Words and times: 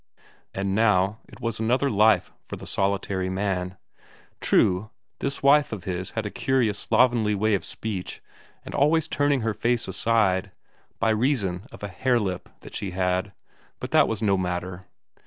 And 0.55 0.73
now 0.73 1.19
it 1.27 1.39
was 1.39 1.59
another 1.59 1.87
life 1.87 2.31
for 2.47 2.55
the 2.55 2.65
solitary 2.65 3.29
man. 3.29 3.77
True, 4.39 4.89
this 5.19 5.43
wife 5.43 5.71
of 5.71 5.83
his 5.83 6.09
had 6.17 6.25
a 6.25 6.31
curious 6.31 6.79
slovenly 6.79 7.35
way 7.35 7.53
of 7.53 7.63
speech, 7.63 8.19
and 8.65 8.73
always 8.73 9.07
turning 9.07 9.41
her 9.41 9.53
face 9.53 9.87
aside, 9.87 10.49
by 10.97 11.11
reason 11.11 11.67
of 11.71 11.83
a 11.83 11.87
hare 11.87 12.17
lip 12.17 12.49
that 12.61 12.73
she 12.73 12.89
had, 12.97 13.31
but 13.79 13.91
that 13.91 14.07
was 14.07 14.23
no 14.23 14.37
matter. 14.37 14.87